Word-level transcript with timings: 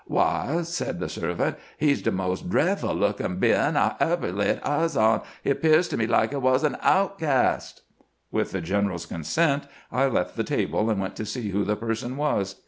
"Why," 0.07 0.63
said 0.63 0.99
the 0.99 1.07
servant," 1.07 1.57
he 1.77 1.93
's 1.93 2.01
de 2.01 2.09
mos' 2.11 2.41
dreffle 2.41 2.95
lookin' 2.99 3.35
bein' 3.37 3.77
I 3.77 3.95
ebber 3.99 4.31
laid 4.31 4.59
eyes 4.61 4.97
on; 4.97 5.21
he 5.43 5.53
'pears 5.53 5.87
to 5.89 5.95
me 5.97 6.07
like 6.07 6.31
he 6.31 6.37
was 6.37 6.63
a' 6.63 6.75
outcast." 6.83 7.83
With 8.31 8.49
the 8.51 8.61
general's 8.61 9.05
con 9.05 9.23
sent, 9.23 9.65
I 9.91 10.07
left 10.07 10.37
the 10.37 10.43
table 10.43 10.89
and 10.89 10.99
went 10.99 11.15
to 11.17 11.25
see 11.27 11.51
who 11.51 11.63
the 11.63 11.75
person 11.75 12.17
was. 12.17 12.55